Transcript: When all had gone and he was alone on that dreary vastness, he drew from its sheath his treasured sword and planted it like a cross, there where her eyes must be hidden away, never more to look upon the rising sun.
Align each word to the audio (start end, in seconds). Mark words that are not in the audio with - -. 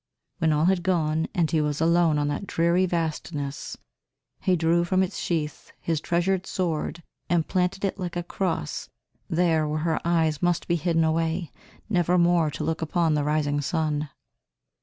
When 0.39 0.51
all 0.51 0.65
had 0.65 0.81
gone 0.81 1.27
and 1.35 1.51
he 1.51 1.61
was 1.61 1.79
alone 1.79 2.17
on 2.17 2.27
that 2.29 2.47
dreary 2.47 2.87
vastness, 2.87 3.77
he 4.41 4.55
drew 4.55 4.83
from 4.83 5.03
its 5.03 5.19
sheath 5.19 5.71
his 5.79 6.01
treasured 6.01 6.47
sword 6.47 7.03
and 7.29 7.47
planted 7.47 7.85
it 7.85 7.99
like 7.99 8.15
a 8.15 8.23
cross, 8.23 8.89
there 9.29 9.67
where 9.67 9.81
her 9.81 10.01
eyes 10.03 10.41
must 10.41 10.67
be 10.67 10.75
hidden 10.75 11.03
away, 11.03 11.51
never 11.87 12.17
more 12.17 12.49
to 12.49 12.63
look 12.63 12.81
upon 12.81 13.13
the 13.13 13.23
rising 13.23 13.61
sun. 13.61 14.09